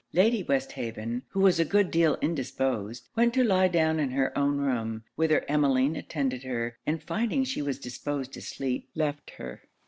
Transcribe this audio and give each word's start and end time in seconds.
Lady 0.13 0.41
Westhaven, 0.41 1.21
who 1.29 1.39
was 1.41 1.59
a 1.59 1.63
good 1.63 1.91
deal 1.91 2.17
indisposed, 2.23 3.07
went 3.15 3.35
to 3.35 3.43
lie 3.43 3.67
down 3.67 3.99
in 3.99 4.09
her 4.09 4.35
own 4.35 4.57
room; 4.57 5.03
whither 5.15 5.45
Emmeline 5.47 5.95
attended 5.95 6.41
her, 6.41 6.75
and 6.87 7.03
finding 7.03 7.43
she 7.43 7.61
was 7.61 7.77
disposed 7.77 8.33
to 8.33 8.41
sleep, 8.41 8.89
left 8.95 9.29
her. 9.37 9.61